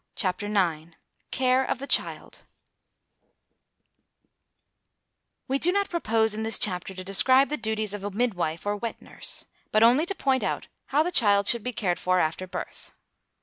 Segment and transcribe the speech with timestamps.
[0.15, 0.93] CHAPTER IX
[1.29, 2.41] CARE OF THE CHILD
[5.47, 8.75] We do not propose in this chapter to describe the duties of a midwife or
[8.75, 12.47] wet nurse, but only to point out how the child should be cared for after
[12.47, 12.91] birth.